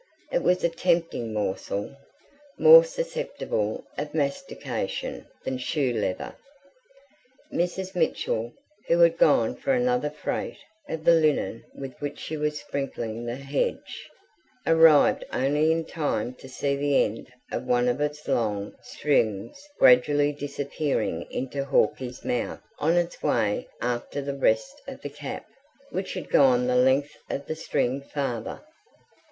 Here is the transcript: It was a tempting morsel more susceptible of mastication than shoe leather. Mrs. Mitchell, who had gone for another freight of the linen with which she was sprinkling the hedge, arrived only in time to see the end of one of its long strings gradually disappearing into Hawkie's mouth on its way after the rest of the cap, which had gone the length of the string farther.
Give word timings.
It 0.31 0.41
was 0.41 0.63
a 0.63 0.69
tempting 0.69 1.31
morsel 1.31 1.95
more 2.57 2.83
susceptible 2.83 3.85
of 3.99 4.15
mastication 4.15 5.27
than 5.43 5.59
shoe 5.59 5.93
leather. 5.93 6.35
Mrs. 7.53 7.93
Mitchell, 7.95 8.51
who 8.87 8.97
had 8.97 9.19
gone 9.19 9.55
for 9.55 9.73
another 9.73 10.09
freight 10.09 10.57
of 10.89 11.03
the 11.03 11.13
linen 11.13 11.63
with 11.75 11.93
which 11.99 12.17
she 12.17 12.35
was 12.35 12.59
sprinkling 12.59 13.27
the 13.27 13.35
hedge, 13.35 14.09
arrived 14.65 15.23
only 15.31 15.71
in 15.71 15.85
time 15.85 16.33
to 16.33 16.49
see 16.49 16.75
the 16.75 17.03
end 17.03 17.31
of 17.51 17.67
one 17.67 17.87
of 17.87 18.01
its 18.01 18.27
long 18.27 18.73
strings 18.81 19.55
gradually 19.77 20.31
disappearing 20.33 21.27
into 21.29 21.63
Hawkie's 21.63 22.25
mouth 22.25 22.61
on 22.79 22.97
its 22.97 23.21
way 23.21 23.67
after 23.81 24.19
the 24.19 24.33
rest 24.35 24.81
of 24.87 24.99
the 25.03 25.09
cap, 25.11 25.45
which 25.91 26.15
had 26.15 26.31
gone 26.31 26.65
the 26.65 26.75
length 26.75 27.15
of 27.29 27.45
the 27.45 27.55
string 27.55 28.01
farther. 28.01 28.61